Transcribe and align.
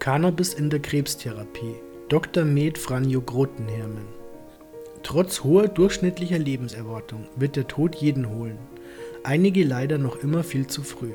Cannabis 0.00 0.54
in 0.54 0.70
der 0.70 0.80
Krebstherapie. 0.80 1.74
Dr. 2.08 2.46
Med 2.46 2.78
Franjo 2.78 3.20
Grotenhermen. 3.20 4.06
Trotz 5.02 5.44
hoher 5.44 5.68
durchschnittlicher 5.68 6.38
Lebenserwartung 6.38 7.26
wird 7.36 7.54
der 7.54 7.68
Tod 7.68 7.96
jeden 7.96 8.30
holen. 8.30 8.56
Einige 9.24 9.62
leider 9.62 9.98
noch 9.98 10.16
immer 10.22 10.42
viel 10.42 10.66
zu 10.66 10.82
früh. 10.82 11.10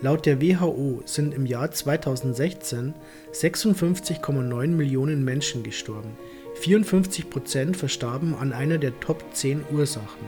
Laut 0.00 0.24
der 0.24 0.40
WHO 0.40 1.02
sind 1.04 1.34
im 1.34 1.44
Jahr 1.44 1.70
2016 1.70 2.94
56,9 3.34 4.68
Millionen 4.68 5.22
Menschen 5.22 5.62
gestorben. 5.62 6.16
54 6.62 7.28
Prozent 7.28 7.76
verstarben 7.76 8.34
an 8.34 8.54
einer 8.54 8.78
der 8.78 8.98
Top 9.00 9.22
10 9.34 9.64
Ursachen. 9.70 10.26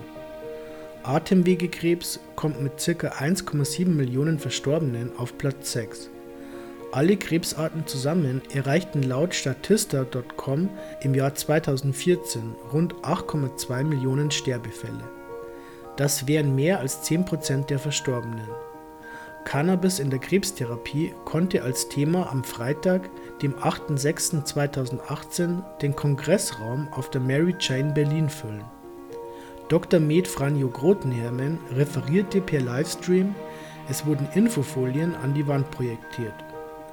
Atemwegekrebs 1.02 2.20
kommt 2.36 2.62
mit 2.62 2.76
ca. 2.76 3.08
1,7 3.08 3.86
Millionen 3.86 4.38
Verstorbenen 4.38 5.16
auf 5.16 5.38
Platz 5.38 5.72
6. 5.72 6.10
Alle 6.94 7.16
Krebsarten 7.16 7.86
zusammen 7.88 8.40
erreichten 8.52 9.02
laut 9.02 9.34
Statista.com 9.34 10.68
im 11.00 11.14
Jahr 11.16 11.34
2014 11.34 12.54
rund 12.72 12.94
8,2 13.02 13.82
Millionen 13.82 14.30
Sterbefälle. 14.30 15.02
Das 15.96 16.28
wären 16.28 16.54
mehr 16.54 16.78
als 16.78 17.02
10 17.02 17.24
Prozent 17.24 17.70
der 17.70 17.80
Verstorbenen. 17.80 18.48
Cannabis 19.44 19.98
in 19.98 20.08
der 20.08 20.20
Krebstherapie 20.20 21.12
konnte 21.24 21.64
als 21.64 21.88
Thema 21.88 22.30
am 22.30 22.44
Freitag, 22.44 23.10
dem 23.42 23.56
8.06.2018, 23.56 25.64
den 25.82 25.96
Kongressraum 25.96 26.86
auf 26.92 27.10
der 27.10 27.20
Mary 27.20 27.56
Jane 27.58 27.92
Berlin 27.92 28.28
füllen. 28.28 28.62
Dr. 29.68 29.98
Med 29.98 30.28
Franjo 30.28 30.68
Grotenhermen 30.68 31.58
referierte 31.74 32.40
per 32.40 32.60
Livestream, 32.60 33.34
es 33.90 34.06
wurden 34.06 34.28
Infofolien 34.34 35.16
an 35.16 35.34
die 35.34 35.48
Wand 35.48 35.68
projektiert. 35.72 36.43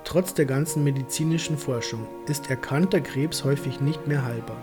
Trotz 0.03 0.33
der 0.33 0.45
ganzen 0.45 0.83
medizinischen 0.83 1.57
Forschung 1.57 2.07
ist 2.27 2.49
erkannter 2.49 3.01
Krebs 3.01 3.43
häufig 3.43 3.79
nicht 3.81 4.07
mehr 4.07 4.25
heilbar. 4.25 4.57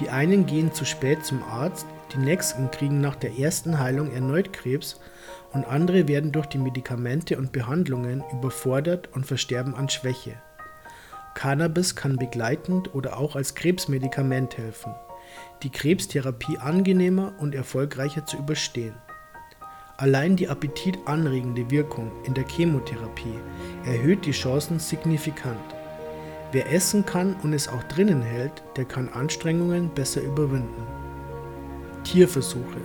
Die 0.00 0.10
einen 0.10 0.46
gehen 0.46 0.72
zu 0.72 0.84
spät 0.84 1.24
zum 1.24 1.42
Arzt, 1.42 1.86
die 2.14 2.18
nächsten 2.18 2.70
kriegen 2.70 3.00
nach 3.00 3.16
der 3.16 3.38
ersten 3.38 3.78
Heilung 3.78 4.12
erneut 4.12 4.52
Krebs 4.52 5.00
und 5.52 5.64
andere 5.64 6.08
werden 6.08 6.32
durch 6.32 6.46
die 6.46 6.58
Medikamente 6.58 7.38
und 7.38 7.52
Behandlungen 7.52 8.22
überfordert 8.32 9.08
und 9.12 9.26
versterben 9.26 9.74
an 9.74 9.88
Schwäche. 9.88 10.34
Cannabis 11.34 11.96
kann 11.96 12.16
begleitend 12.16 12.94
oder 12.94 13.18
auch 13.18 13.36
als 13.36 13.54
Krebsmedikament 13.54 14.56
helfen, 14.56 14.94
die 15.62 15.70
Krebstherapie 15.70 16.58
angenehmer 16.58 17.32
und 17.38 17.54
erfolgreicher 17.54 18.24
zu 18.24 18.36
überstehen. 18.36 18.94
Allein 19.96 20.34
die 20.34 20.48
appetitanregende 20.48 21.70
Wirkung 21.70 22.10
in 22.24 22.34
der 22.34 22.48
Chemotherapie 22.48 23.38
erhöht 23.86 24.26
die 24.26 24.32
Chancen 24.32 24.80
signifikant. 24.80 25.60
Wer 26.50 26.72
essen 26.72 27.06
kann 27.06 27.36
und 27.44 27.52
es 27.52 27.68
auch 27.68 27.82
drinnen 27.84 28.20
hält, 28.20 28.64
der 28.74 28.86
kann 28.86 29.08
Anstrengungen 29.08 29.90
besser 29.90 30.20
überwinden. 30.20 30.82
Tierversuche. 32.02 32.80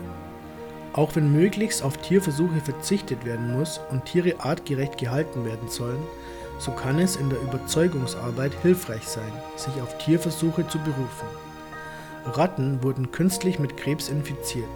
Auch 0.93 1.15
wenn 1.15 1.33
möglichst 1.33 1.81
auf 1.81 1.97
Tierversuche 1.97 2.59
verzichtet 2.59 3.25
werden 3.25 3.53
muss 3.57 3.79
und 3.89 4.05
Tiere 4.05 4.35
artgerecht 4.39 4.99
gehalten 4.99 5.45
werden 5.45 5.67
sollen, 5.67 6.03
so 6.59 6.71
kann 6.71 6.99
es 6.99 7.15
in 7.15 7.31
der 7.31 7.41
Überzeugungsarbeit 7.41 8.51
hilfreich 8.61 9.07
sein, 9.07 9.31
sich 9.55 9.81
auf 9.81 9.97
Tierversuche 9.97 10.67
zu 10.67 10.77
berufen. 10.77 11.27
Ratten 12.25 12.83
wurden 12.83 13.11
künstlich 13.11 13.57
mit 13.57 13.77
Krebs 13.77 14.09
infiziert. 14.09 14.69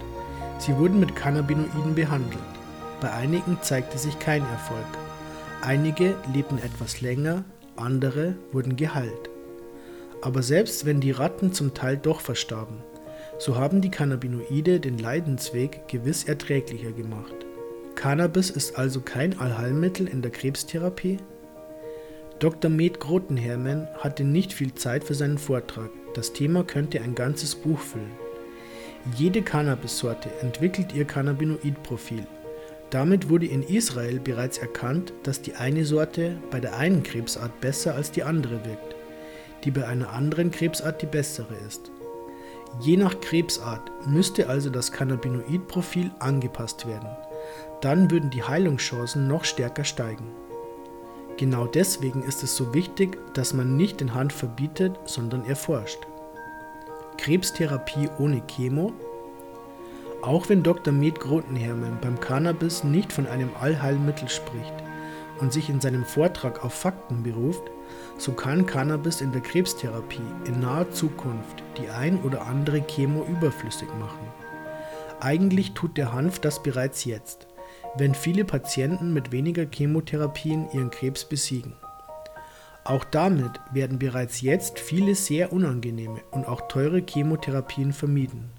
Sie 0.58 0.76
wurden 0.76 1.00
mit 1.00 1.16
Cannabinoiden 1.16 1.94
behandelt. 1.94 2.38
Bei 3.00 3.12
einigen 3.12 3.58
zeigte 3.60 3.98
sich 3.98 4.18
kein 4.18 4.42
Erfolg. 4.42 4.86
Einige 5.62 6.14
lebten 6.32 6.58
etwas 6.58 7.00
länger, 7.00 7.44
andere 7.76 8.34
wurden 8.52 8.76
geheilt. 8.76 9.30
Aber 10.22 10.42
selbst 10.42 10.86
wenn 10.86 11.00
die 11.00 11.10
Ratten 11.10 11.52
zum 11.52 11.74
Teil 11.74 11.96
doch 11.96 12.20
verstarben, 12.20 12.78
so 13.38 13.56
haben 13.56 13.80
die 13.80 13.90
Cannabinoide 13.90 14.80
den 14.80 14.98
Leidensweg 14.98 15.88
gewiss 15.88 16.24
erträglicher 16.24 16.92
gemacht. 16.92 17.34
Cannabis 17.94 18.50
ist 18.50 18.78
also 18.78 19.00
kein 19.00 19.38
Allheilmittel 19.38 20.06
in 20.06 20.22
der 20.22 20.30
Krebstherapie? 20.30 21.18
Dr. 22.38 22.70
Med 22.70 23.00
Grotenhermen 23.00 23.86
hatte 23.98 24.24
nicht 24.24 24.52
viel 24.52 24.74
Zeit 24.74 25.04
für 25.04 25.14
seinen 25.14 25.38
Vortrag. 25.38 25.90
Das 26.14 26.32
Thema 26.32 26.64
könnte 26.64 27.00
ein 27.00 27.14
ganzes 27.14 27.54
Buch 27.54 27.78
füllen. 27.78 28.23
Jede 29.12 29.42
Cannabissorte 29.42 30.30
entwickelt 30.40 30.94
ihr 30.94 31.04
Cannabinoidprofil. 31.04 32.26
Damit 32.88 33.28
wurde 33.28 33.44
in 33.44 33.62
Israel 33.62 34.18
bereits 34.18 34.56
erkannt, 34.56 35.12
dass 35.24 35.42
die 35.42 35.54
eine 35.56 35.84
Sorte 35.84 36.38
bei 36.50 36.58
der 36.58 36.76
einen 36.76 37.02
Krebsart 37.02 37.60
besser 37.60 37.94
als 37.94 38.12
die 38.12 38.22
andere 38.22 38.64
wirkt, 38.64 38.96
die 39.62 39.70
bei 39.70 39.86
einer 39.86 40.10
anderen 40.14 40.50
Krebsart 40.50 41.02
die 41.02 41.06
bessere 41.06 41.54
ist. 41.66 41.90
Je 42.80 42.96
nach 42.96 43.20
Krebsart 43.20 43.90
müsste 44.06 44.48
also 44.48 44.70
das 44.70 44.90
Cannabinoidprofil 44.90 46.10
angepasst 46.18 46.86
werden. 46.86 47.10
Dann 47.82 48.10
würden 48.10 48.30
die 48.30 48.42
Heilungschancen 48.42 49.28
noch 49.28 49.44
stärker 49.44 49.84
steigen. 49.84 50.32
Genau 51.36 51.66
deswegen 51.66 52.22
ist 52.22 52.42
es 52.42 52.56
so 52.56 52.72
wichtig, 52.72 53.18
dass 53.34 53.52
man 53.52 53.76
nicht 53.76 54.00
den 54.00 54.14
Hand 54.14 54.32
verbietet, 54.32 54.98
sondern 55.04 55.44
erforscht. 55.44 56.06
Krebstherapie 57.24 58.10
ohne 58.18 58.42
Chemo? 58.46 58.92
Auch 60.20 60.50
wenn 60.50 60.62
Dr. 60.62 60.92
Med 60.92 61.18
Grotenhermen 61.18 61.96
beim 62.02 62.20
Cannabis 62.20 62.84
nicht 62.84 63.14
von 63.14 63.26
einem 63.26 63.48
Allheilmittel 63.58 64.28
spricht 64.28 64.74
und 65.40 65.50
sich 65.50 65.70
in 65.70 65.80
seinem 65.80 66.04
Vortrag 66.04 66.62
auf 66.62 66.74
Fakten 66.74 67.22
beruft, 67.22 67.62
so 68.18 68.32
kann 68.32 68.66
Cannabis 68.66 69.22
in 69.22 69.32
der 69.32 69.40
Krebstherapie 69.40 70.20
in 70.44 70.60
naher 70.60 70.90
Zukunft 70.90 71.62
die 71.78 71.88
ein 71.88 72.20
oder 72.24 72.46
andere 72.46 72.82
Chemo 72.82 73.24
überflüssig 73.24 73.88
machen. 73.98 74.28
Eigentlich 75.20 75.72
tut 75.72 75.96
der 75.96 76.12
Hanf 76.12 76.40
das 76.40 76.62
bereits 76.62 77.06
jetzt, 77.06 77.46
wenn 77.96 78.14
viele 78.14 78.44
Patienten 78.44 79.14
mit 79.14 79.32
weniger 79.32 79.64
Chemotherapien 79.64 80.68
ihren 80.74 80.90
Krebs 80.90 81.24
besiegen. 81.24 81.72
Auch 82.84 83.04
damit 83.04 83.50
werden 83.72 83.98
bereits 83.98 84.42
jetzt 84.42 84.78
viele 84.78 85.14
sehr 85.14 85.54
unangenehme 85.54 86.20
und 86.30 86.46
auch 86.46 86.68
teure 86.68 87.00
Chemotherapien 87.00 87.94
vermieden. 87.94 88.50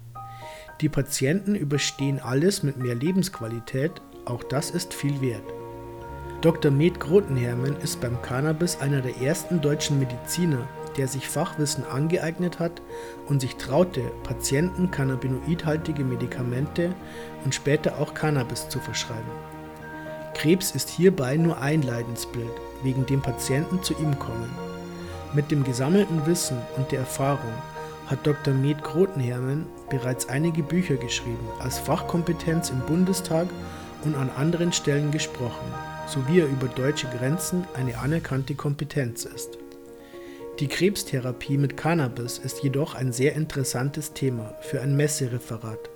Die 0.80 0.88
Patienten 0.88 1.54
überstehen 1.54 2.18
alles 2.18 2.64
mit 2.64 2.76
mehr 2.76 2.96
Lebensqualität, 2.96 3.92
auch 4.24 4.42
das 4.42 4.70
ist 4.70 4.92
viel 4.92 5.20
wert. 5.20 5.44
Dr. 6.42 6.72
Med 6.72 6.98
Grotenhermen 6.98 7.76
ist 7.82 8.00
beim 8.00 8.20
Cannabis 8.20 8.78
einer 8.80 9.00
der 9.00 9.16
ersten 9.18 9.60
deutschen 9.60 10.00
Mediziner, 10.00 10.68
der 10.96 11.06
sich 11.06 11.28
Fachwissen 11.28 11.84
angeeignet 11.84 12.58
hat 12.58 12.82
und 13.28 13.40
sich 13.40 13.56
traute, 13.56 14.02
Patienten 14.24 14.90
cannabinoidhaltige 14.90 16.04
Medikamente 16.04 16.94
und 17.44 17.54
später 17.54 17.98
auch 17.98 18.12
Cannabis 18.12 18.68
zu 18.68 18.80
verschreiben. 18.80 19.30
Krebs 20.34 20.72
ist 20.72 20.90
hierbei 20.90 21.36
nur 21.36 21.58
ein 21.58 21.82
Leidensbild, 21.82 22.52
wegen 22.82 23.06
dem 23.06 23.22
Patienten 23.22 23.82
zu 23.82 23.94
ihm 23.94 24.18
kommen. 24.18 24.50
Mit 25.34 25.50
dem 25.50 25.64
gesammelten 25.64 26.24
Wissen 26.26 26.58
und 26.76 26.92
der 26.92 27.00
Erfahrung 27.00 27.52
hat 28.06 28.26
Dr. 28.26 28.54
Med 28.54 28.82
Grotenhermen 28.82 29.66
bereits 29.90 30.28
einige 30.28 30.62
Bücher 30.62 30.96
geschrieben, 30.96 31.48
als 31.58 31.78
Fachkompetenz 31.78 32.70
im 32.70 32.80
Bundestag 32.80 33.48
und 34.04 34.14
an 34.14 34.30
anderen 34.30 34.72
Stellen 34.72 35.10
gesprochen, 35.10 35.66
sowie 36.06 36.40
er 36.40 36.46
über 36.46 36.68
deutsche 36.68 37.08
Grenzen 37.08 37.64
eine 37.74 37.98
anerkannte 37.98 38.54
Kompetenz 38.54 39.24
ist. 39.24 39.58
Die 40.60 40.68
Krebstherapie 40.68 41.58
mit 41.58 41.76
Cannabis 41.76 42.38
ist 42.38 42.62
jedoch 42.62 42.94
ein 42.94 43.12
sehr 43.12 43.34
interessantes 43.34 44.14
Thema 44.14 44.54
für 44.62 44.80
ein 44.80 44.96
Messereferat, 44.96 45.90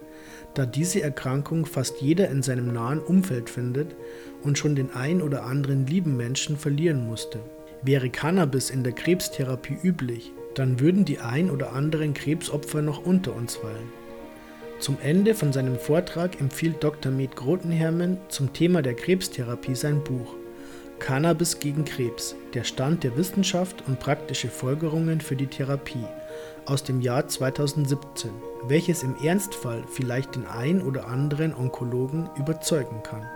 da 0.55 0.67
diese 0.67 1.03
Erkrankung 1.03 1.67
fast 1.67 2.01
jeder 2.01 2.29
in 2.29 2.43
seinem 2.43 2.73
nahen 2.73 2.99
Umfeld 3.01 3.51
findet 3.51 3.95
und 4.43 4.59
schon 4.59 4.75
den 4.75 4.93
ein 4.93 5.23
oder 5.23 5.45
anderen 5.45 5.87
lieben 5.87 6.17
Menschen 6.17 6.57
verlieren 6.57 7.07
musste. 7.07 7.41
Wäre 7.83 8.11
Cannabis 8.11 8.71
in 8.71 8.85
der 8.85 8.93
Krebstherapie 8.93 9.79
üblich, 9.83 10.33
dann 10.55 10.81
würden 10.81 11.05
die 11.05 11.19
ein 11.19 11.51
oder 11.51 11.73
anderen 11.73 12.15
Krebsopfer 12.15 12.83
noch 12.83 13.05
unter 13.05 13.35
uns 13.35 13.63
weilen. 13.63 13.93
Zum 14.81 14.97
Ende 15.03 15.35
von 15.35 15.53
seinem 15.53 15.79
Vortrag 15.79 16.41
empfiehlt 16.41 16.83
Dr. 16.83 17.13
Med 17.13 17.37
Grotenhermen 17.37 18.19
zum 18.29 18.53
Thema 18.53 18.83
der 18.83 18.95
Krebstherapie 18.95 19.75
sein 19.75 20.03
Buch 20.03 20.35
Cannabis 20.99 21.59
gegen 21.59 21.87
Krebs, 21.87 22.37
der 22.53 22.63
Stand 22.65 23.05
der 23.05 23.17
Wissenschaft 23.17 23.83
und 23.89 23.99
praktische 23.99 24.49
Folgerungen 24.49 25.21
für 25.21 25.35
die 25.35 25.47
Therapie 25.47 26.05
aus 26.67 26.85
dem 26.85 27.01
Jahr 27.01 27.27
2017, 27.27 28.31
welches 28.65 29.03
im 29.03 29.17
Ernstfall 29.23 29.85
vielleicht 29.89 30.37
den 30.37 30.47
ein 30.47 30.83
oder 30.83 31.07
anderen 31.09 31.55
Onkologen 31.55 32.29
überzeugen 32.37 33.03
kann. 33.03 33.27